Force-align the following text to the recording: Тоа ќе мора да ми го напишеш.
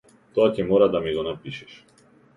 Тоа 0.37 0.47
ќе 0.55 0.65
мора 0.71 0.87
да 0.95 1.03
ми 1.05 1.13
го 1.19 1.27
напишеш. 1.31 1.77